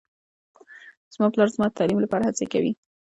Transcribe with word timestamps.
زما 1.13 1.27
پلار 1.33 1.49
زما 1.55 1.65
د 1.69 1.73
تعلیم 1.79 1.99
لپاره 2.01 2.23
هڅې 2.25 2.45
کوي 2.53 2.71